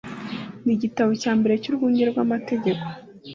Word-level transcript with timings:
n 0.63 0.67
igitabo 0.75 1.11
cya 1.21 1.31
mbere 1.39 1.53
cy 1.61 1.69
Urwunge 1.69 2.03
rw 2.11 2.17
Amategeko 2.25 2.85